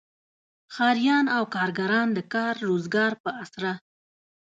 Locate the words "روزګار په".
2.67-3.29